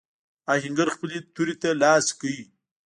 آهنګر 0.53 0.87
خپلې 0.95 1.17
تورې 1.35 1.55
ته 1.61 1.69
لاس 1.81 2.05
کړ. 2.19 2.29